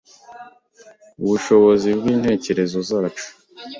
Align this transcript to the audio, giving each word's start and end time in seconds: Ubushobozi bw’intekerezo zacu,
Ubushobozi 1.21 1.89
bw’intekerezo 1.99 2.77
zacu, 2.89 3.25